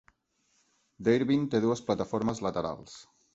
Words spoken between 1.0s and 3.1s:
Darebin té dues plataformes laterals.